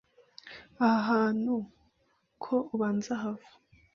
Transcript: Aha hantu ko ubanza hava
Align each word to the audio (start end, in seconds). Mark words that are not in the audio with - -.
Aha 0.89 0.99
hantu 1.09 1.55
ko 2.43 2.55
ubanza 2.73 3.11
hava 3.21 3.49